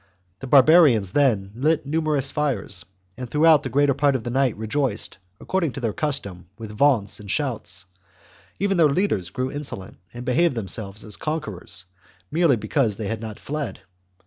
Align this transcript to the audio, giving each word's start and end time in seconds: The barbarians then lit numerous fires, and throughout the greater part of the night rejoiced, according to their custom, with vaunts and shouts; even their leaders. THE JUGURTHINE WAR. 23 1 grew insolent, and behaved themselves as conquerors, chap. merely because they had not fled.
The 0.39 0.47
barbarians 0.47 1.11
then 1.11 1.51
lit 1.53 1.85
numerous 1.85 2.31
fires, 2.31 2.85
and 3.17 3.29
throughout 3.29 3.61
the 3.61 3.69
greater 3.69 3.93
part 3.93 4.15
of 4.15 4.23
the 4.23 4.31
night 4.31 4.57
rejoiced, 4.57 5.19
according 5.39 5.73
to 5.73 5.79
their 5.79 5.93
custom, 5.93 6.47
with 6.57 6.71
vaunts 6.71 7.19
and 7.19 7.29
shouts; 7.29 7.85
even 8.57 8.77
their 8.77 8.89
leaders. 8.89 9.27
THE 9.27 9.33
JUGURTHINE 9.33 9.45
WAR. 9.45 9.51
23 9.53 9.77
1 9.77 9.81
grew 9.83 9.85
insolent, 9.85 9.97
and 10.15 10.25
behaved 10.25 10.55
themselves 10.55 11.03
as 11.03 11.17
conquerors, 11.17 11.85
chap. 11.85 12.25
merely 12.31 12.55
because 12.55 12.95
they 12.97 13.09
had 13.09 13.21
not 13.21 13.37
fled. 13.37 13.81